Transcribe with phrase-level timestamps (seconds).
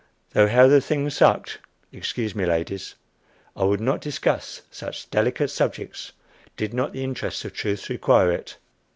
[0.31, 1.59] Though how the thing sucked
[1.91, 2.95] Excuse me, ladies;
[3.55, 6.11] I would not discuss such delicate subjects
[6.57, 8.57] did not the interests of truth require it.